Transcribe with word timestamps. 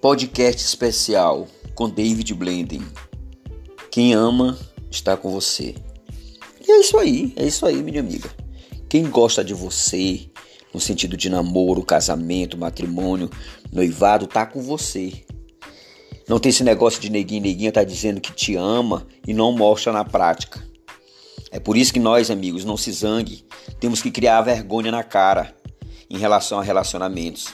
Podcast 0.00 0.64
especial 0.64 1.46
com 1.74 1.86
David 1.86 2.32
Blenden. 2.32 2.80
Quem 3.90 4.14
ama 4.14 4.58
está 4.90 5.14
com 5.14 5.30
você. 5.30 5.74
E 6.66 6.72
é 6.72 6.80
isso 6.80 6.96
aí, 6.96 7.34
é 7.36 7.46
isso 7.46 7.66
aí, 7.66 7.82
minha 7.82 8.00
amiga. 8.00 8.30
Quem 8.88 9.10
gosta 9.10 9.44
de 9.44 9.52
você, 9.52 10.30
no 10.72 10.80
sentido 10.80 11.18
de 11.18 11.28
namoro, 11.28 11.82
casamento, 11.82 12.56
matrimônio, 12.56 13.28
noivado, 13.70 14.26
tá 14.26 14.46
com 14.46 14.62
você. 14.62 15.22
Não 16.26 16.38
tem 16.38 16.48
esse 16.48 16.64
negócio 16.64 16.98
de 16.98 17.10
neguinho, 17.10 17.42
neguinha 17.42 17.70
tá 17.70 17.84
dizendo 17.84 18.22
que 18.22 18.32
te 18.32 18.56
ama 18.56 19.06
e 19.26 19.34
não 19.34 19.52
mostra 19.52 19.92
na 19.92 20.02
prática. 20.02 20.66
É 21.50 21.60
por 21.60 21.76
isso 21.76 21.92
que 21.92 22.00
nós, 22.00 22.30
amigos, 22.30 22.64
não 22.64 22.78
se 22.78 22.90
zangue. 22.90 23.44
Temos 23.78 24.00
que 24.00 24.10
criar 24.10 24.40
vergonha 24.40 24.90
na 24.90 25.02
cara 25.04 25.54
em 26.08 26.16
relação 26.16 26.58
a 26.58 26.62
relacionamentos. 26.62 27.48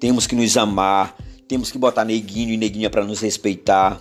Temos 0.00 0.26
que 0.26 0.34
nos 0.34 0.56
amar, 0.56 1.14
temos 1.48 1.70
que 1.70 1.78
botar 1.78 2.04
neguinho 2.04 2.52
e 2.52 2.56
neguinha 2.56 2.90
para 2.90 3.04
nos 3.04 3.20
respeitar. 3.20 4.00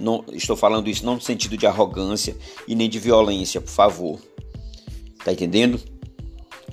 Não, 0.00 0.24
estou 0.32 0.56
falando 0.56 0.88
isso 0.88 1.04
não 1.04 1.14
no 1.14 1.20
sentido 1.20 1.56
de 1.56 1.66
arrogância 1.66 2.36
e 2.66 2.74
nem 2.74 2.88
de 2.88 2.98
violência, 2.98 3.60
por 3.60 3.70
favor. 3.70 4.20
Tá 5.24 5.32
entendendo? 5.32 5.80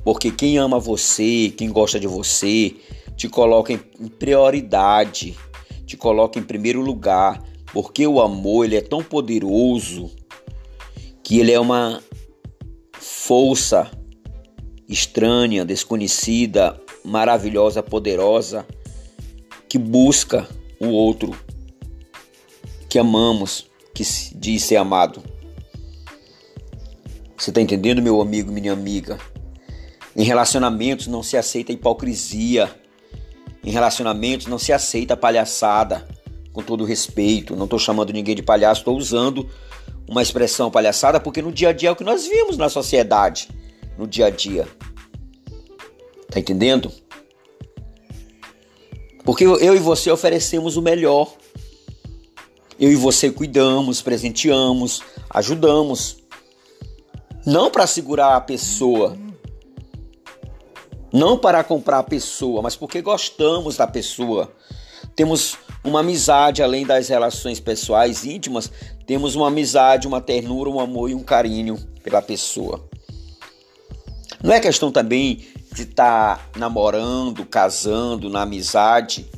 Porque 0.03 0.31
quem 0.31 0.57
ama 0.57 0.79
você, 0.79 1.53
quem 1.55 1.69
gosta 1.69 1.99
de 1.99 2.07
você, 2.07 2.75
te 3.15 3.27
coloca 3.27 3.73
em 3.73 3.77
prioridade, 4.07 5.37
te 5.85 5.97
coloca 5.97 6.39
em 6.39 6.43
primeiro 6.43 6.81
lugar, 6.81 7.43
porque 7.73 8.07
o 8.07 8.21
amor 8.21 8.65
ele 8.65 8.77
é 8.77 8.81
tão 8.81 9.03
poderoso 9.03 10.09
que 11.23 11.39
ele 11.39 11.51
é 11.51 11.59
uma 11.59 12.01
força 12.93 13.91
estranha, 14.87 15.63
desconhecida, 15.63 16.81
maravilhosa, 17.03 17.83
poderosa 17.83 18.65
que 19.69 19.77
busca 19.77 20.49
o 20.79 20.87
outro 20.87 21.37
que 22.89 22.97
amamos, 22.97 23.67
que 23.93 24.03
diz 24.35 24.63
ser 24.63 24.77
amado. 24.77 25.21
Você 27.37 27.51
está 27.51 27.61
entendendo, 27.61 28.01
meu 28.01 28.19
amigo, 28.19 28.51
minha 28.51 28.73
amiga? 28.73 29.19
Em 30.15 30.23
relacionamentos 30.23 31.05
não 31.05 31.21
se 31.21 31.37
aceita 31.37 31.71
hipocrisia. 31.71 32.69
Em 33.63 33.69
relacionamentos 33.69 34.47
não 34.47 34.57
se 34.57 34.73
aceita 34.73 35.15
palhaçada. 35.15 36.07
Com 36.51 36.63
todo 36.63 36.83
respeito, 36.83 37.55
não 37.55 37.65
estou 37.65 37.77
chamando 37.77 38.11
ninguém 38.11 38.35
de 38.35 38.41
palhaço, 38.41 38.81
estou 38.81 38.97
usando 38.97 39.47
uma 40.07 40.21
expressão 40.23 40.71
palhaçada 40.71 41.19
porque 41.19 41.43
no 41.43 41.51
dia 41.51 41.69
a 41.69 41.71
dia 41.71 41.89
é 41.89 41.91
o 41.91 41.95
que 41.95 42.03
nós 42.03 42.27
vimos 42.27 42.57
na 42.57 42.67
sociedade, 42.67 43.47
no 43.97 44.07
dia 44.07 44.25
a 44.25 44.29
dia. 44.31 44.67
Tá 46.29 46.39
entendendo? 46.39 46.91
Porque 49.29 49.45
eu 49.45 49.75
e 49.75 49.77
você 49.77 50.09
oferecemos 50.09 50.75
o 50.75 50.81
melhor. 50.81 51.31
Eu 52.79 52.91
e 52.91 52.95
você 52.95 53.29
cuidamos, 53.29 54.01
presenteamos, 54.01 55.03
ajudamos. 55.29 56.17
Não 57.45 57.69
para 57.69 57.85
segurar 57.85 58.35
a 58.35 58.41
pessoa, 58.41 59.15
não 61.13 61.37
para 61.37 61.63
comprar 61.63 61.99
a 61.99 62.03
pessoa, 62.03 62.63
mas 62.63 62.75
porque 62.75 63.03
gostamos 63.03 63.77
da 63.77 63.85
pessoa. 63.85 64.51
Temos 65.15 65.59
uma 65.83 65.99
amizade 65.99 66.63
além 66.63 66.83
das 66.83 67.07
relações 67.07 67.59
pessoais 67.59 68.25
íntimas, 68.25 68.71
temos 69.05 69.35
uma 69.35 69.49
amizade, 69.49 70.07
uma 70.07 70.19
ternura, 70.19 70.71
um 70.71 70.79
amor 70.79 71.11
e 71.11 71.13
um 71.13 71.21
carinho 71.21 71.77
pela 72.01 72.19
pessoa. 72.19 72.83
Não 74.43 74.51
é 74.51 74.59
questão 74.59 74.91
também 74.91 75.45
de 75.71 75.83
estar 75.83 76.37
tá 76.37 76.59
namorando, 76.59 77.45
casando, 77.45 78.29
na 78.29 78.41
amizade 78.41 79.29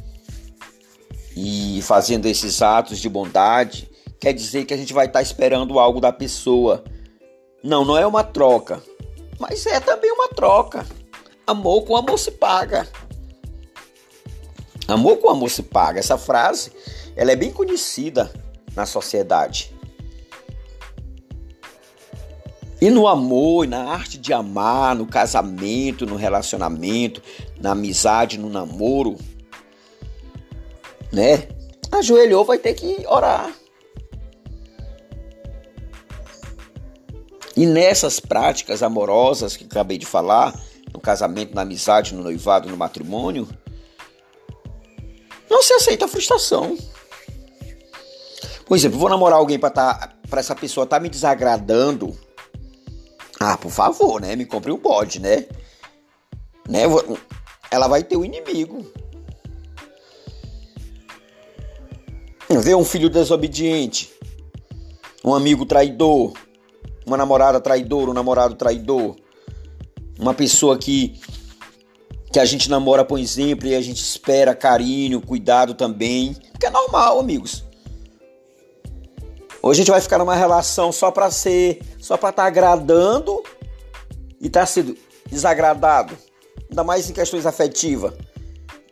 e 1.35 1.81
fazendo 1.83 2.25
esses 2.25 2.61
atos 2.61 2.99
de 2.99 3.09
bondade, 3.09 3.89
quer 4.19 4.33
dizer 4.33 4.65
que 4.65 4.73
a 4.73 4.77
gente 4.77 4.93
vai 4.93 5.05
estar 5.05 5.20
tá 5.20 5.23
esperando 5.23 5.80
algo 5.80 5.99
da 5.99 6.11
pessoa. 6.11 6.83
Não, 7.64 7.86
não 7.86 7.97
é 7.97 8.05
uma 8.05 8.23
troca, 8.23 8.81
mas 9.39 9.65
é 9.65 9.80
também 9.80 10.11
uma 10.11 10.30
troca. 10.30 10.86
Amor 11.45 11.83
com 11.83 11.95
amor 11.95 12.17
se 12.17 12.31
paga. 12.31 12.87
Amor 14.87 15.17
com 15.17 15.30
amor 15.30 15.49
se 15.49 15.64
paga. 15.64 15.99
Essa 15.99 16.17
frase, 16.17 16.71
ela 17.15 17.31
é 17.31 17.36
bem 17.36 17.52
conhecida 17.52 18.31
na 18.75 18.86
sociedade. 18.86 19.73
E 22.81 22.89
no 22.89 23.08
amor, 23.08 23.67
na 23.67 23.93
arte 23.93 24.17
de 24.17 24.33
amar, 24.33 24.95
no 24.95 25.05
casamento, 25.05 26.08
no 26.08 26.15
relacionamento, 26.15 27.21
na 27.59 27.73
amizade, 27.73 28.39
no 28.39 28.49
namoro, 28.49 29.17
né? 31.14 31.47
Ajoelhou, 31.91 32.43
vai 32.43 32.58
ter 32.58 32.73
que 32.73 33.05
orar. 33.08 33.53
E 37.55 37.67
nessas 37.67 38.20
práticas 38.20 38.81
amorosas 38.81 39.55
que 39.55 39.65
acabei 39.65 39.99
de 39.99 40.05
falar, 40.08 40.59
no 40.91 40.99
casamento, 40.99 41.53
na 41.53 41.61
amizade, 41.61 42.15
no 42.15 42.23
noivado, 42.23 42.67
no 42.67 42.77
matrimônio, 42.77 43.47
não 45.47 45.61
se 45.61 45.73
aceita 45.73 46.05
a 46.05 46.08
frustração. 46.08 46.75
Por 48.65 48.75
exemplo, 48.75 48.97
vou 48.97 49.09
namorar 49.09 49.37
alguém 49.37 49.59
para 49.59 49.70
tá, 49.70 50.14
para 50.30 50.39
essa 50.39 50.55
pessoa 50.55 50.87
tá 50.87 50.99
me 50.99 51.09
desagradando. 51.09 52.17
Ah, 53.43 53.57
por 53.57 53.71
favor, 53.71 54.21
né? 54.21 54.35
Me 54.35 54.45
compre 54.45 54.71
um 54.71 54.77
bode, 54.77 55.19
né? 55.19 55.47
né? 56.69 56.83
Ela 57.71 57.87
vai 57.87 58.03
ter 58.03 58.15
um 58.15 58.23
inimigo. 58.23 58.85
Ver 62.47 62.75
um 62.75 62.85
filho 62.85 63.09
desobediente, 63.09 64.11
um 65.23 65.33
amigo 65.33 65.65
traidor, 65.65 66.33
uma 67.03 67.17
namorada 67.17 67.59
traidora, 67.59 68.11
um 68.11 68.13
namorado 68.13 68.53
traidor, 68.53 69.15
uma 70.19 70.35
pessoa 70.35 70.77
que 70.77 71.19
que 72.31 72.39
a 72.39 72.45
gente 72.45 72.69
namora, 72.69 73.03
por 73.03 73.19
exemplo, 73.19 73.67
e 73.67 73.75
a 73.75 73.81
gente 73.81 74.02
espera 74.02 74.55
carinho, 74.55 75.19
cuidado 75.19 75.73
também, 75.73 76.33
que 76.58 76.65
é 76.65 76.69
normal, 76.69 77.19
amigos. 77.19 77.65
Hoje 79.61 79.81
a 79.81 79.83
gente 79.83 79.91
vai 79.91 79.99
ficar 79.99 80.17
numa 80.17 80.35
relação 80.35 80.93
só 80.93 81.11
para 81.11 81.29
ser, 81.29 81.81
só 82.11 82.17
para 82.17 82.32
estar 82.32 82.42
tá 82.42 82.48
agradando 82.49 83.42
e 84.42 84.48
estar 84.48 84.60
tá 84.60 84.66
sendo 84.66 84.98
desagradado, 85.27 86.14
ainda 86.70 86.83
mais 86.83 87.10
em 87.10 87.14
questões 87.14 87.45
afetivas, 87.45 88.14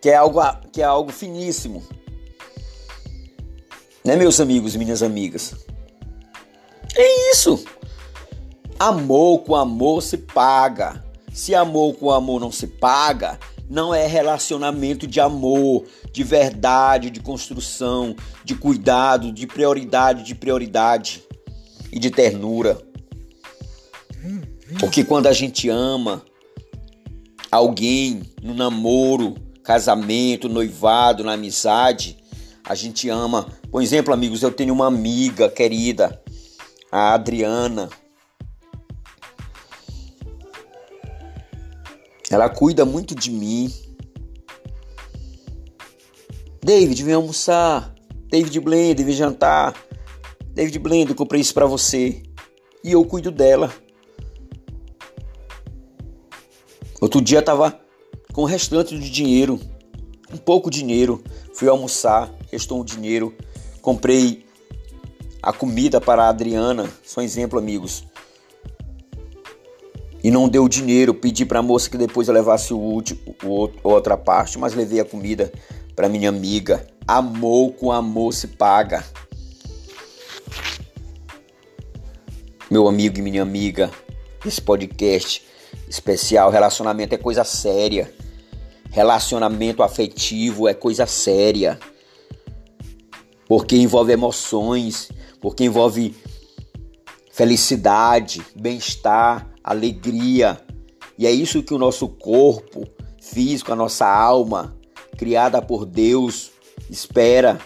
que 0.02 0.10
é 0.10 0.16
algo 0.16 0.40
que 0.72 0.82
é 0.82 0.86
algo 0.86 1.12
finíssimo. 1.12 1.84
Né, 4.06 4.16
meus 4.16 4.40
amigos 4.40 4.74
e 4.74 4.78
minhas 4.78 5.04
amigas? 5.04 5.54
É 6.96 7.32
isso. 7.32 7.62
Amor 8.80 9.40
com 9.40 9.54
amor 9.54 10.02
se 10.02 10.18
paga. 10.18 11.04
Se 11.34 11.54
amor 11.54 11.96
com 11.96 12.12
amor 12.12 12.40
não 12.40 12.54
se 12.54 12.68
paga, 12.68 13.38
não 13.70 13.94
é 13.94 14.08
relacionamento 14.08 15.06
de 15.06 15.20
amor, 15.20 15.84
de 16.10 16.24
verdade, 16.24 17.10
de 17.10 17.20
construção, 17.20 18.16
de 18.46 18.56
cuidado, 18.56 19.30
de 19.30 19.46
prioridade, 19.46 20.24
de 20.24 20.34
prioridade 20.34 21.22
e 21.92 22.00
de 22.00 22.10
ternura. 22.10 22.88
Porque 24.78 25.04
quando 25.04 25.28
a 25.28 25.34
gente 25.34 25.70
ama 25.70 26.24
alguém 27.52 28.22
no 28.44 28.54
namoro, 28.54 29.36
casamento, 29.64 30.48
noivado, 30.48 31.24
na 31.24 31.34
amizade, 31.34 32.18
a 32.64 32.76
gente 32.76 33.10
ama. 33.10 33.48
Por 33.72 33.82
exemplo, 33.82 34.14
amigos, 34.14 34.44
eu 34.44 34.52
tenho 34.52 34.74
uma 34.74 34.88
amiga 34.88 35.50
querida, 35.50 36.22
a 36.92 37.14
Adriana. 37.14 37.90
Ela 42.30 42.48
cuida 42.48 42.86
muito 42.86 43.16
de 43.16 43.32
mim. 43.32 43.74
David, 46.64 47.04
vem 47.04 47.16
almoçar. 47.16 47.96
David 48.30 48.60
Blender, 48.60 49.04
vem 49.04 49.16
jantar. 49.16 49.74
David 50.54 50.78
Blender, 50.78 51.16
comprei 51.16 51.42
isso 51.42 51.54
para 51.54 51.66
você. 51.66 52.22
E 52.84 52.92
eu 52.92 53.04
cuido 53.04 53.32
dela. 53.32 53.74
Outro 57.00 57.22
dia 57.22 57.42
tava 57.42 57.80
com 58.34 58.42
o 58.42 58.46
restante 58.46 58.98
de 58.98 59.10
dinheiro, 59.10 59.60
um 60.34 60.38
pouco 60.38 60.70
dinheiro. 60.70 61.24
Fui 61.54 61.68
almoçar, 61.68 62.32
restou 62.52 62.82
um 62.82 62.84
dinheiro. 62.84 63.34
Comprei 63.82 64.46
a 65.42 65.54
comida 65.54 66.02
para 66.02 66.24
a 66.24 66.30
Adriana. 66.30 66.90
Só 67.04 67.22
exemplo, 67.22 67.58
amigos 67.58 68.04
e 70.24 70.30
não 70.30 70.48
deu 70.48 70.68
dinheiro. 70.68 71.14
Pedi 71.14 71.46
para 71.46 71.60
a 71.60 71.64
moça 71.64 71.90
que 71.90 71.98
depois 71.98 72.28
eu 72.28 72.34
levasse 72.34 72.74
o 72.74 72.78
último, 72.78 73.20
o 73.44 73.70
outra 73.84 74.18
parte, 74.18 74.58
mas 74.58 74.74
levei 74.74 75.00
a 75.00 75.06
comida 75.06 75.52
para 75.96 76.10
minha 76.10 76.30
amiga. 76.30 76.86
Amor 77.08 77.74
com 77.74 77.92
amor 77.92 78.34
se 78.34 78.48
paga. 78.48 79.04
Meu 82.70 82.88
amigo 82.88 83.18
e 83.18 83.22
minha 83.22 83.42
amiga, 83.42 83.90
esse 84.46 84.62
podcast 84.62 85.44
especial 85.88 86.52
relacionamento 86.52 87.16
é 87.16 87.18
coisa 87.18 87.44
séria. 87.44 88.14
Relacionamento 88.92 89.84
afetivo 89.84 90.68
é 90.68 90.74
coisa 90.74 91.06
séria. 91.06 91.80
porque 93.48 93.76
envolve 93.76 94.14
emoções, 94.14 95.10
porque 95.42 95.64
envolve 95.64 96.16
felicidade, 97.32 98.46
bem-estar, 98.56 99.50
alegria. 99.64 100.62
E 101.18 101.26
é 101.26 101.32
isso 101.32 101.64
que 101.64 101.74
o 101.74 101.80
nosso 101.80 102.08
corpo 102.08 102.88
físico, 103.20 103.74
a 103.74 103.76
nossa 103.76 104.06
alma, 104.06 104.78
criada 105.18 105.62
por 105.62 105.86
Deus, 105.86 106.52
espera. 106.92 107.60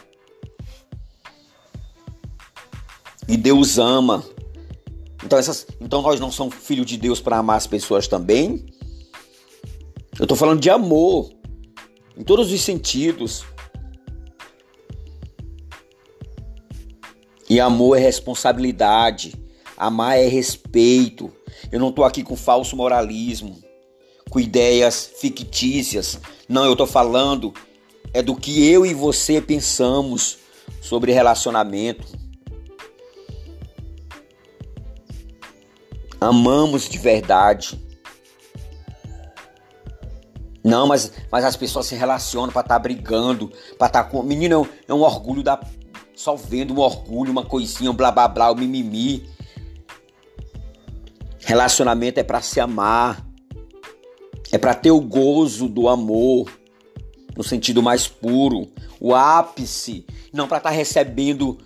E 3.28 3.36
Deus 3.36 3.78
ama. 3.78 4.24
Então, 5.26 5.40
essas, 5.40 5.66
então 5.80 6.02
nós 6.02 6.20
não 6.20 6.32
somos 6.32 6.56
filhos 6.56 6.86
de 6.86 6.98
Deus 6.98 7.20
para 7.20 7.38
amar 7.38 7.58
as 7.58 7.68
pessoas 7.68 8.08
também? 8.08 8.66
Eu 10.20 10.24
estou 10.24 10.38
falando 10.38 10.60
de 10.60 10.70
amor, 10.70 11.32
em 12.18 12.24
todos 12.24 12.52
os 12.52 12.62
sentidos. 12.62 13.44
E 17.50 17.60
amor 17.60 17.98
é 17.98 18.00
responsabilidade, 18.00 19.34
amar 19.78 20.18
é 20.18 20.28
respeito. 20.28 21.32
Eu 21.72 21.80
não 21.80 21.90
estou 21.90 22.04
aqui 22.04 22.24
com 22.24 22.36
falso 22.36 22.76
moralismo, 22.76 23.60
com 24.30 24.40
ideias 24.40 25.10
fictícias. 25.20 26.20
Não, 26.48 26.66
eu 26.66 26.74
estou 26.74 26.88
falando 26.88 27.54
é 28.14 28.22
do 28.22 28.36
que 28.36 28.70
eu 28.70 28.86
e 28.86 28.94
você 28.94 29.42
pensamos 29.42 30.38
sobre 30.82 31.12
relacionamento. 31.12 32.23
Amamos 36.24 36.88
de 36.88 36.98
verdade. 36.98 37.80
Não, 40.64 40.88
mas, 40.88 41.12
mas 41.30 41.44
as 41.44 41.58
pessoas 41.58 41.86
se 41.86 41.96
relacionam 41.96 42.50
para 42.50 42.62
estar 42.62 42.76
tá 42.76 42.80
brigando, 42.80 43.50
para 43.78 43.88
estar 43.88 44.04
tá 44.04 44.10
com. 44.10 44.24
Menino, 44.24 44.68
é 44.88 44.94
um 44.94 45.02
orgulho 45.02 45.44
da. 45.44 45.60
Só 46.16 46.36
vendo 46.36 46.74
um 46.74 46.80
orgulho, 46.80 47.32
uma 47.32 47.44
coisinha, 47.44 47.92
um 47.92 47.96
blá 47.96 48.12
blá 48.12 48.28
blá, 48.28 48.50
o 48.50 48.54
um 48.54 48.58
mimimi. 48.58 49.28
Relacionamento 51.40 52.20
é 52.20 52.24
para 52.24 52.42
se 52.42 52.60
amar. 52.60 53.26
É 54.52 54.58
para 54.58 54.74
ter 54.74 54.92
o 54.92 55.02
gozo 55.02 55.68
do 55.68 55.90
amor 55.90 56.50
no 57.36 57.44
sentido 57.44 57.82
mais 57.82 58.08
puro, 58.08 58.72
o 59.00 59.16
ápice, 59.16 60.06
não 60.32 60.48
para 60.48 60.58
estar 60.58 60.70
tá 60.70 60.76
recebendo 60.76 61.58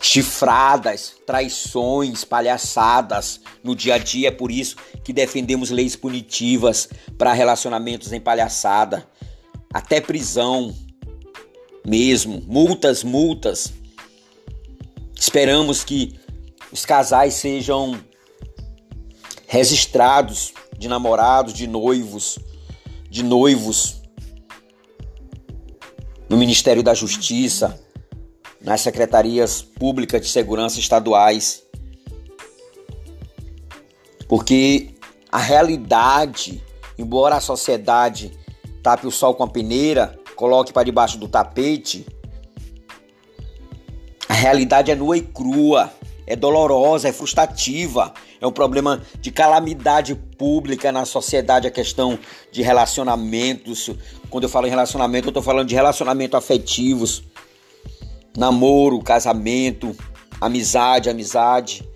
chifradas, 0.00 1.14
traições, 1.26 2.24
palhaçadas 2.24 3.40
no 3.62 3.76
dia 3.76 3.94
a 3.94 3.98
dia. 3.98 4.28
É 4.28 4.30
por 4.32 4.50
isso 4.50 4.76
que 5.04 5.12
defendemos 5.12 5.70
leis 5.70 5.94
punitivas 5.94 6.88
para 7.18 7.34
relacionamentos 7.34 8.12
em 8.12 8.20
palhaçada, 8.20 9.06
até 9.72 10.00
prisão 10.00 10.74
mesmo, 11.86 12.42
multas, 12.46 13.04
multas. 13.04 13.72
Esperamos 15.14 15.84
que 15.84 16.18
os 16.72 16.86
casais 16.86 17.34
sejam 17.34 18.00
registrados 19.46 20.54
de 20.78 20.88
namorados, 20.88 21.52
de 21.52 21.66
noivos, 21.66 22.38
de 23.10 23.22
noivos 23.22 24.00
no 26.28 26.36
Ministério 26.36 26.82
da 26.82 26.94
Justiça, 26.94 27.78
nas 28.60 28.80
secretarias 28.80 29.62
públicas 29.62 30.20
de 30.20 30.28
segurança 30.28 30.78
estaduais. 30.78 31.62
Porque 34.28 34.90
a 35.30 35.38
realidade, 35.38 36.62
embora 36.98 37.36
a 37.36 37.40
sociedade 37.40 38.38
tape 38.82 39.06
o 39.06 39.10
sol 39.10 39.34
com 39.34 39.42
a 39.42 39.48
peneira, 39.48 40.18
coloque 40.36 40.72
para 40.72 40.84
debaixo 40.84 41.18
do 41.18 41.28
tapete, 41.28 42.06
a 44.28 44.34
realidade 44.34 44.90
é 44.90 44.94
nua 44.94 45.18
e 45.18 45.22
crua, 45.22 45.92
é 46.26 46.36
dolorosa, 46.36 47.08
é 47.08 47.12
frustrativa, 47.12 48.14
é 48.40 48.46
um 48.46 48.52
problema 48.52 49.02
de 49.20 49.30
calamidade 49.30 50.14
pública 50.14 50.90
na 50.90 51.04
sociedade, 51.04 51.66
a 51.66 51.70
questão 51.70 52.18
de 52.50 52.62
relacionamentos. 52.62 53.90
Quando 54.30 54.44
eu 54.44 54.48
falo 54.48 54.66
em 54.66 54.70
relacionamento, 54.70 55.26
eu 55.26 55.30
estou 55.30 55.42
falando 55.42 55.68
de 55.68 55.74
relacionamentos 55.74 56.38
afetivos, 56.38 57.24
namoro, 58.36 59.00
casamento, 59.00 59.96
amizade, 60.40 61.10
amizade, 61.10 61.88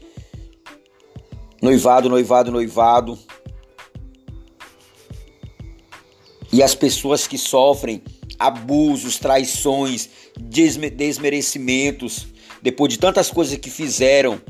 noivado, 1.63 2.09
noivado, 2.09 2.51
noivado. 2.51 3.19
E 6.53 6.63
as 6.63 6.75
pessoas 6.75 7.27
que 7.27 7.39
sofrem 7.39 8.03
abusos, 8.39 9.19
traições, 9.19 10.09
desmerecimentos, 10.39 12.27
depois 12.63 12.93
de 12.93 12.99
tantas 12.99 13.31
coisas 13.31 13.59
que 13.59 13.71
fizeram 13.71 14.41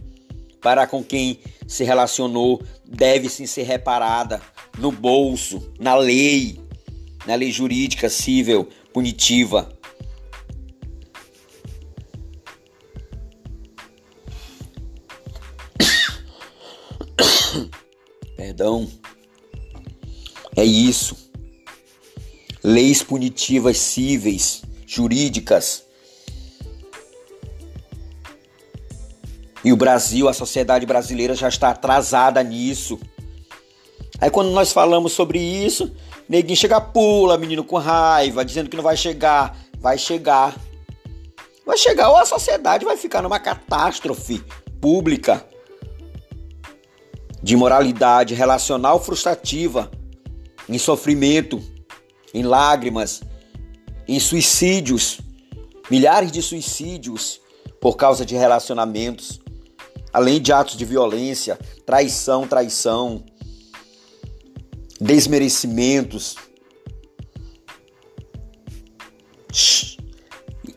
para 0.60 0.86
com 0.86 1.02
quem 1.02 1.38
se 1.66 1.84
relacionou, 1.84 2.62
deve 2.84 3.28
sim 3.28 3.46
ser 3.46 3.64
reparada 3.64 4.40
no 4.78 4.90
bolso, 4.90 5.72
na 5.78 5.94
lei, 5.94 6.58
na 7.26 7.34
lei 7.34 7.50
jurídica, 7.50 8.08
civil, 8.08 8.68
punitiva. 8.92 9.73
Perdão. 18.36 18.88
É 20.56 20.64
isso. 20.64 21.30
Leis 22.62 23.02
punitivas 23.02 23.78
cíveis, 23.78 24.62
jurídicas. 24.86 25.84
E 29.64 29.72
o 29.72 29.76
Brasil, 29.76 30.28
a 30.28 30.34
sociedade 30.34 30.86
brasileira 30.86 31.34
já 31.34 31.48
está 31.48 31.70
atrasada 31.70 32.42
nisso. 32.42 32.98
Aí 34.20 34.30
quando 34.30 34.50
nós 34.50 34.72
falamos 34.72 35.12
sobre 35.12 35.38
isso, 35.38 35.94
neguinho 36.28 36.56
chega 36.56 36.80
pula, 36.80 37.38
menino 37.38 37.64
com 37.64 37.76
raiva, 37.76 38.44
dizendo 38.44 38.70
que 38.70 38.76
não 38.76 38.84
vai 38.84 38.96
chegar. 38.96 39.58
Vai 39.78 39.98
chegar. 39.98 40.56
Vai 41.66 41.76
chegar 41.78 42.10
ou 42.10 42.16
a 42.16 42.26
sociedade 42.26 42.84
vai 42.84 42.96
ficar 42.96 43.22
numa 43.22 43.40
catástrofe 43.40 44.44
pública 44.80 45.46
de 47.44 47.54
moralidade 47.56 48.32
relacional 48.32 48.98
frustrativa, 48.98 49.90
em 50.66 50.78
sofrimento, 50.78 51.62
em 52.32 52.42
lágrimas, 52.42 53.20
em 54.08 54.18
suicídios, 54.18 55.20
milhares 55.90 56.32
de 56.32 56.40
suicídios 56.40 57.38
por 57.82 57.98
causa 57.98 58.24
de 58.24 58.34
relacionamentos, 58.34 59.42
além 60.10 60.40
de 60.40 60.54
atos 60.54 60.74
de 60.74 60.86
violência, 60.86 61.58
traição, 61.84 62.48
traição, 62.48 63.22
desmerecimentos. 64.98 66.36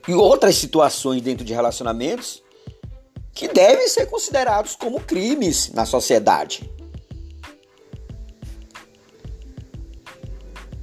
E 0.06 0.13
outras 0.13 0.58
situações 0.58 1.22
dentro 1.22 1.46
de 1.46 1.53
relacionamentos 1.53 2.44
que 3.38 3.48
devem 3.48 3.88
ser 3.88 4.08
considerados 4.08 4.75
como 4.75 5.00
crimes 5.00 5.70
na 5.72 5.86
sociedade. 5.86 6.67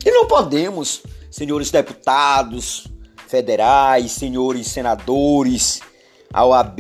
E 0.07 0.11
não 0.13 0.29
podemos, 0.29 1.03
senhores 1.29 1.73
deputados 1.73 2.87
federais, 3.27 4.13
senhores 4.13 4.69
senadores, 4.69 5.81
a 6.33 6.45
OAB, 6.47 6.79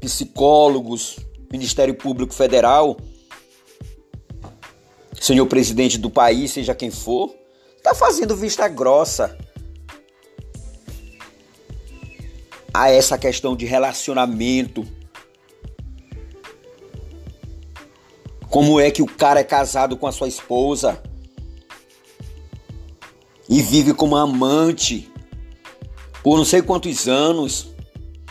psicólogos, 0.00 1.16
Ministério 1.50 1.96
Público 1.96 2.32
Federal, 2.32 2.96
senhor 5.20 5.46
presidente 5.46 5.98
do 5.98 6.08
país, 6.08 6.52
seja 6.52 6.72
quem 6.72 6.92
for, 6.92 7.34
tá 7.82 7.96
fazendo 7.96 8.36
vista 8.36 8.68
grossa 8.68 9.36
a 12.78 12.92
essa 12.92 13.18
questão 13.18 13.56
de 13.56 13.66
relacionamento. 13.66 14.86
Como 18.48 18.78
é 18.78 18.88
que 18.88 19.02
o 19.02 19.06
cara 19.06 19.40
é 19.40 19.44
casado 19.44 19.96
com 19.96 20.06
a 20.06 20.12
sua 20.12 20.28
esposa 20.28 21.02
e 23.48 23.60
vive 23.62 23.92
como 23.92 24.16
amante 24.16 25.10
por 26.22 26.36
não 26.36 26.44
sei 26.44 26.62
quantos 26.62 27.08
anos, 27.08 27.68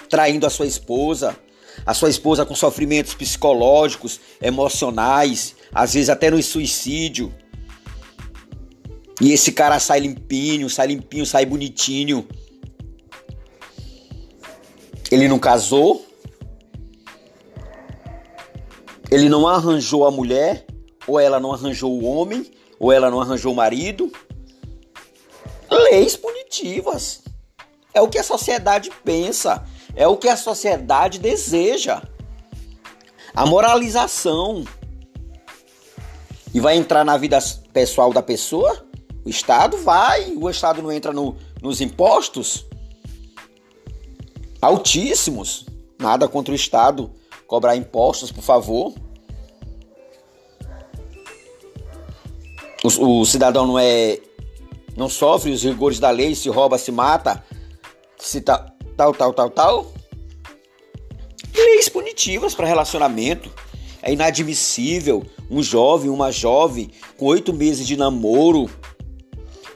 traindo 0.09 0.45
a 0.45 0.49
sua 0.49 0.65
esposa, 0.65 1.37
a 1.85 1.93
sua 1.93 2.09
esposa 2.09 2.45
com 2.45 2.55
sofrimentos 2.55 3.13
psicológicos, 3.13 4.17
emocionais, 4.41 5.55
às 5.73 5.93
vezes 5.93 6.09
até 6.09 6.31
no 6.31 6.41
suicídio. 6.41 7.33
E 9.19 9.33
esse 9.33 9.51
cara 9.51 9.77
sai 9.77 9.99
limpinho, 9.99 10.69
sai 10.69 10.87
limpinho, 10.87 11.25
sai 11.25 11.45
bonitinho. 11.45 12.25
Ele 15.11 15.27
não 15.27 15.39
casou. 15.39 16.05
Ele 19.09 19.29
não 19.29 19.47
arranjou 19.47 20.05
a 20.05 20.11
mulher, 20.11 20.65
ou 21.07 21.19
ela 21.19 21.39
não 21.39 21.53
arranjou 21.53 21.91
o 21.91 22.03
homem, 22.03 22.51
ou 22.77 22.91
ela 22.91 23.09
não 23.09 23.21
arranjou 23.21 23.53
o 23.53 23.55
marido. 23.55 24.11
Leis 25.69 26.17
punitivas. 26.17 27.21
é 27.93 28.01
o 28.01 28.07
que 28.07 28.19
a 28.19 28.23
sociedade 28.23 28.91
pensa, 29.03 29.65
é 29.95 30.07
o 30.07 30.17
que 30.17 30.27
a 30.27 30.37
sociedade 30.37 31.19
deseja. 31.19 32.01
A 33.33 33.45
moralização. 33.45 34.65
E 36.53 36.59
vai 36.59 36.75
entrar 36.75 37.03
na 37.03 37.17
vida 37.17 37.39
pessoal 37.71 38.11
da 38.11 38.21
pessoa? 38.21 38.85
O 39.23 39.29
Estado 39.29 39.77
vai. 39.77 40.33
O 40.35 40.49
Estado 40.49 40.81
não 40.81 40.91
entra 40.91 41.11
no, 41.11 41.37
nos 41.61 41.81
impostos? 41.81 42.65
Altíssimos. 44.61 45.65
Nada 45.99 46.27
contra 46.27 46.51
o 46.51 46.55
Estado 46.55 47.11
cobrar 47.47 47.75
impostos, 47.75 48.31
por 48.31 48.43
favor. 48.43 48.93
O, 52.83 53.21
o 53.21 53.25
cidadão 53.25 53.65
não 53.65 53.79
é 53.79 54.19
não 54.95 55.07
sofre 55.07 55.51
os 55.51 55.63
rigores 55.63 55.99
da 55.99 56.09
lei, 56.09 56.33
se 56.33 56.49
rouba, 56.49 56.77
se 56.77 56.91
mata, 56.91 57.43
se 58.17 58.41
tal, 58.41 58.65
tal, 58.95 59.13
tal, 59.13 59.33
tal, 59.33 59.49
tal. 59.51 59.93
Leis 61.55 61.87
punitivas 61.87 62.55
para 62.55 62.67
relacionamento. 62.67 63.51
É 64.01 64.11
inadmissível 64.11 65.23
um 65.49 65.61
jovem, 65.61 66.09
uma 66.09 66.31
jovem 66.31 66.89
com 67.17 67.25
oito 67.25 67.53
meses 67.53 67.85
de 67.85 67.95
namoro, 67.95 68.69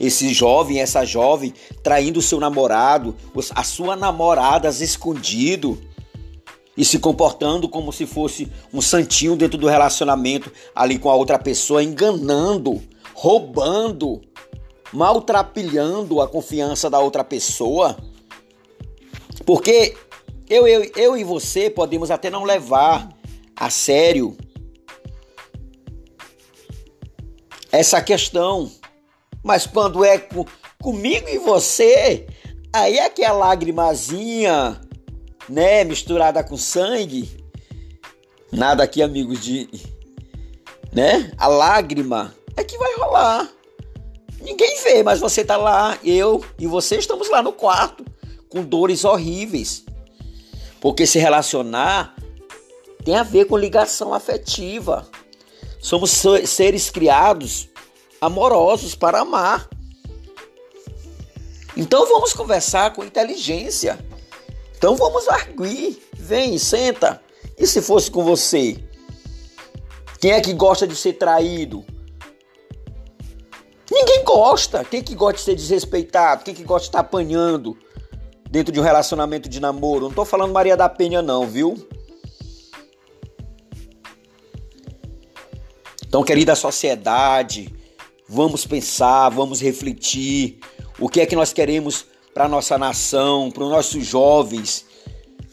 esse 0.01 0.34
jovem, 0.34 0.81
essa 0.81 1.05
jovem 1.05 1.53
traindo 1.84 2.20
o 2.20 2.24
seu 2.24 2.39
namorado, 2.39 3.15
a 3.53 3.63
sua 3.63 3.96
namorada 3.96 4.67
escondido 4.70 5.79
e 6.75 6.84
se 6.84 6.98
comportando 6.98 7.70
como 7.70 7.93
se 7.93 8.08
fosse 8.08 8.51
um 8.74 8.81
santinho 8.81 9.36
dentro 9.36 9.60
do 9.60 9.67
relacionamento 9.67 10.51
ali 10.74 10.98
com 10.98 11.10
a 11.10 11.15
outra 11.15 11.38
pessoa, 11.38 11.84
enganando, 11.84 12.81
roubando, 13.13 14.22
maltrapilhando 14.91 16.20
a 16.20 16.27
confiança 16.27 16.89
da 16.89 17.00
outra 17.00 17.24
pessoa. 17.24 17.96
Porque 19.46 19.96
eu, 20.50 20.67
eu, 20.67 20.91
eu 20.96 21.17
e 21.17 21.24
você 21.24 21.70
podemos 21.70 22.10
até 22.10 22.31
não 22.31 22.43
levar 22.43 23.08
a 23.55 23.70
sério 23.70 24.36
essa 27.72 28.01
questão, 28.01 28.70
mas 29.44 29.66
quando 29.66 30.04
é 30.04 30.18
com, 30.18 30.46
comigo 30.82 31.28
e 31.30 31.38
você, 31.38 32.28
aí 32.74 32.98
é 32.98 33.10
que 33.10 33.24
a 33.24 33.34
lágrimazinha 33.34 34.80
né, 35.50 35.84
misturada 35.84 36.44
com 36.44 36.58
sangue. 36.58 37.30
Nada 38.52 38.84
aqui, 38.84 39.02
amigos, 39.02 39.40
de 39.40 39.70
né? 40.92 41.32
A 41.38 41.48
lágrima 41.48 42.36
é 42.56 42.64
que 42.64 42.78
vai 42.78 42.94
rolar. 42.96 43.50
Ninguém 44.42 44.82
vê, 44.84 45.04
mas 45.04 45.20
você 45.20 45.46
tá 45.46 45.56
lá, 45.56 45.98
eu 46.04 46.44
e 46.60 46.68
você 46.68 46.98
estamos 46.98 47.30
lá 47.30 47.42
no 47.42 47.54
quarto 47.54 48.04
com 48.50 48.64
dores 48.64 49.06
horríveis. 49.06 49.86
Porque 50.80 51.06
se 51.06 51.20
relacionar 51.20 52.16
tem 53.06 53.16
a 53.16 53.24
ver 53.24 53.46
com 53.46 53.58
ligação 53.58 54.14
afetiva. 54.14 55.08
Somos 55.80 56.12
seres 56.46 56.90
criados 56.90 57.70
amorosos 58.22 58.94
para 58.94 59.22
amar. 59.22 59.68
Então 61.75 62.06
vamos 62.08 62.34
conversar 62.34 62.94
com 62.94 63.04
inteligência. 63.04 63.98
Então 64.78 64.96
vamos 64.96 65.28
arguir. 65.28 66.00
Vem, 66.13 66.58
senta. 66.60 67.20
E 67.58 67.66
se 67.66 67.82
fosse 67.82 68.12
com 68.12 68.24
você? 68.24 68.78
Quem 70.20 70.32
é 70.32 70.42
que 70.42 70.54
gosta 70.54 70.88
de 70.88 70.96
ser 70.96 71.13
traído? 71.13 71.84
Ninguém 73.92 74.24
gosta. 74.24 74.86
Quem 74.86 75.01
que 75.01 75.16
gosta 75.16 75.38
de 75.38 75.42
ser 75.42 75.56
desrespeitado? 75.56 76.44
Quem 76.44 76.54
que 76.54 76.63
gosta 76.63 76.84
de 76.84 76.90
estar 76.90 77.00
apanhando 77.00 77.75
dentro 78.50 78.72
de 78.72 78.80
um 78.80 78.84
relacionamento 78.84 79.50
de 79.50 79.60
namoro? 79.60 80.08
Não 80.08 80.13
tô 80.13 80.24
falando 80.24 80.51
Maria 80.51 80.78
da 80.78 80.88
Penha 80.88 81.22
não, 81.22 81.48
viu? 81.48 81.75
Então, 86.06 86.24
querida 86.24 86.56
sociedade, 86.56 87.74
vamos 88.32 88.66
pensar, 88.66 89.28
vamos 89.28 89.62
refletir. 89.62 90.60
O 90.98 91.10
que 91.10 91.20
é 91.20 91.26
que 91.26 91.36
nós 91.36 91.52
queremos 91.52 92.06
para 92.34 92.48
nossa 92.48 92.78
nação, 92.78 93.52
para 93.52 93.66
os 93.66 93.70
nossos 93.70 94.06
jovens 94.06 94.86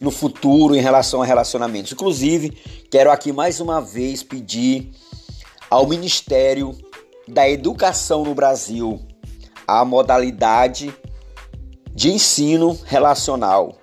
no 0.01 0.13
futuro 0.13 0.77
em 0.77 0.81
relação 0.81 1.21
a 1.21 1.27
relacionamentos. 1.27 1.91
Inclusive, 1.91 2.51
quero 2.89 3.11
aqui 3.11 3.33
mais 3.33 3.59
uma 3.59 3.81
vez 3.81 4.23
pedir 4.23 4.93
ao 5.69 5.89
Ministério 5.89 6.73
da 7.27 7.51
Educação 7.51 8.23
no 8.23 8.33
Brasil 8.33 9.01
a 9.67 9.85
modalidade 9.85 10.95
de 11.93 12.13
ensino 12.13 12.79
relacional, 12.85 13.77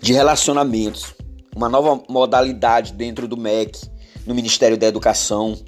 de 0.00 0.12
relacionamentos, 0.12 1.16
uma 1.54 1.68
nova 1.68 2.00
modalidade 2.08 2.92
dentro 2.92 3.26
do 3.26 3.36
MEC, 3.36 3.90
no 4.24 4.36
Ministério 4.36 4.78
da 4.78 4.86
Educação, 4.86 5.58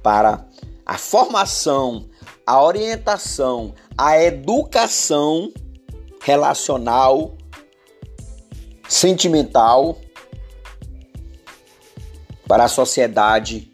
para 0.00 0.46
a 0.92 0.98
formação, 0.98 2.06
a 2.46 2.62
orientação, 2.62 3.74
a 3.96 4.22
educação 4.22 5.50
relacional, 6.20 7.34
sentimental 8.86 9.98
para 12.46 12.64
a 12.64 12.68
sociedade 12.68 13.72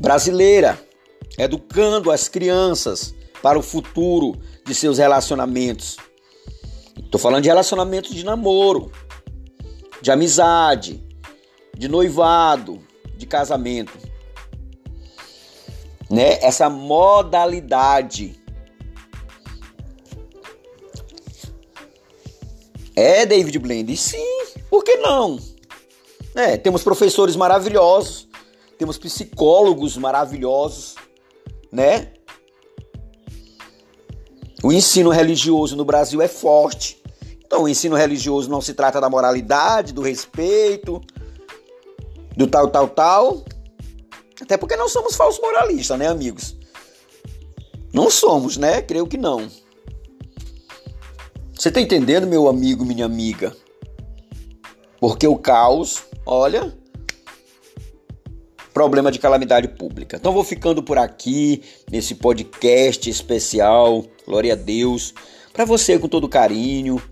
brasileira, 0.00 0.82
educando 1.36 2.10
as 2.10 2.26
crianças 2.26 3.14
para 3.42 3.58
o 3.58 3.62
futuro 3.62 4.34
de 4.64 4.74
seus 4.74 4.96
relacionamentos. 4.96 5.98
Estou 6.96 7.20
falando 7.20 7.42
de 7.42 7.50
relacionamentos 7.50 8.14
de 8.14 8.24
namoro, 8.24 8.90
de 10.00 10.10
amizade, 10.10 11.06
de 11.76 11.86
noivado, 11.86 12.82
de 13.14 13.26
casamento 13.26 14.13
né? 16.10 16.38
Essa 16.42 16.68
modalidade. 16.70 18.40
É, 22.96 23.26
David 23.26 23.58
Blend? 23.58 23.96
Sim, 23.96 24.44
por 24.70 24.84
que 24.84 24.96
não? 24.96 25.38
É, 26.34 26.56
temos 26.56 26.82
professores 26.82 27.36
maravilhosos, 27.36 28.28
temos 28.78 28.98
psicólogos 28.98 29.96
maravilhosos, 29.96 30.94
né? 31.70 32.12
O 34.62 34.72
ensino 34.72 35.10
religioso 35.10 35.76
no 35.76 35.84
Brasil 35.84 36.22
é 36.22 36.28
forte. 36.28 37.02
Então, 37.44 37.64
o 37.64 37.68
ensino 37.68 37.94
religioso 37.94 38.48
não 38.48 38.60
se 38.60 38.74
trata 38.74 39.00
da 39.00 39.10
moralidade, 39.10 39.92
do 39.92 40.00
respeito, 40.00 41.00
do 42.36 42.46
tal, 42.46 42.68
tal, 42.68 42.88
tal. 42.88 43.44
Até 44.44 44.58
porque 44.58 44.76
não 44.76 44.90
somos 44.90 45.16
falsos 45.16 45.40
moralistas, 45.40 45.98
né, 45.98 46.06
amigos? 46.06 46.54
Não 47.90 48.10
somos, 48.10 48.58
né? 48.58 48.82
Creio 48.82 49.06
que 49.06 49.16
não. 49.16 49.50
Você 51.54 51.70
tá 51.70 51.80
entendendo, 51.80 52.26
meu 52.26 52.46
amigo, 52.46 52.84
minha 52.84 53.06
amiga? 53.06 53.56
Porque 55.00 55.26
o 55.26 55.38
caos, 55.38 56.02
olha, 56.26 56.76
problema 58.74 59.10
de 59.10 59.18
calamidade 59.18 59.68
pública. 59.68 60.18
Então 60.18 60.30
vou 60.30 60.44
ficando 60.44 60.82
por 60.82 60.98
aqui 60.98 61.62
nesse 61.90 62.14
podcast 62.14 63.08
especial, 63.08 64.04
glória 64.26 64.52
a 64.52 64.56
Deus, 64.56 65.14
para 65.54 65.64
você 65.64 65.98
com 65.98 66.06
todo 66.06 66.28
carinho, 66.28 67.02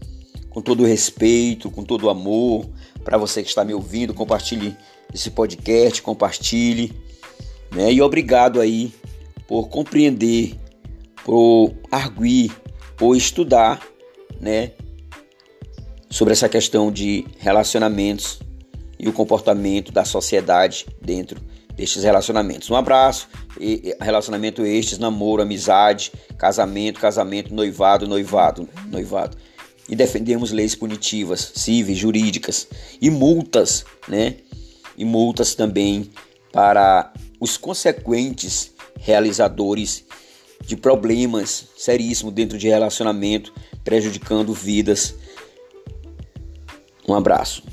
com 0.51 0.61
todo 0.61 0.85
respeito, 0.85 1.71
com 1.71 1.83
todo 1.83 2.11
amor, 2.11 2.69
para 3.03 3.17
você 3.17 3.43
que 3.43 3.49
está 3.49 3.65
me 3.65 3.73
ouvindo, 3.73 4.13
compartilhe 4.13 4.77
esse 5.15 5.31
podcast, 5.31 6.03
compartilhe 6.03 6.93
né? 7.73 7.93
E 7.93 8.01
obrigado 8.01 8.61
aí 8.61 8.93
por 9.47 9.69
compreender, 9.69 10.55
por 11.25 11.75
arguir, 11.91 12.53
por 12.97 13.17
estudar, 13.17 13.81
né? 14.41 14.73
Sobre 16.11 16.33
essa 16.33 16.49
questão 16.49 16.93
de 16.93 17.25
relacionamentos 17.39 18.41
e 18.99 19.09
o 19.09 19.13
comportamento 19.13 19.91
da 19.91 20.05
sociedade 20.05 20.87
dentro 21.01 21.41
destes 21.75 22.05
relacionamentos. 22.05 22.71
Um 22.71 22.77
abraço, 22.77 23.29
relacionamento 24.01 24.65
estes, 24.65 24.99
namoro, 24.99 25.43
amizade, 25.43 26.13
casamento, 26.37 27.01
casamento, 27.01 27.55
noivado, 27.55 28.07
noivado, 28.07 28.69
noivado. 28.89 29.37
E 29.89 29.97
defendemos 29.97 30.53
leis 30.53 30.75
punitivas, 30.75 31.53
civis, 31.55 31.99
jurídicas 31.99 32.69
e 33.01 33.11
multas, 33.11 33.85
né? 34.07 34.37
E 34.97 35.05
multas 35.05 35.55
também 35.55 36.11
para 36.53 37.13
os 37.43 37.57
consequentes 37.57 38.71
realizadores 39.01 40.05
de 40.65 40.77
problemas 40.77 41.67
seríssimos 41.77 42.33
dentro 42.33 42.57
de 42.57 42.69
relacionamento, 42.69 43.53
prejudicando 43.83 44.55
vidas. 44.55 45.13
Um 47.09 47.15
abraço. 47.15 47.65